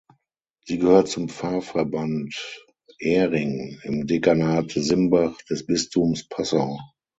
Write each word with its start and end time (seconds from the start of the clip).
Sie 0.65 0.79
gehört 0.79 1.09
zum 1.09 1.29
Pfarrverband 1.29 2.65
Ering 2.97 3.77
im 3.83 4.07
Dekanat 4.07 4.71
Simbach 4.71 5.37
des 5.43 5.63
Bistums 5.67 6.27
Passau. 6.27 6.79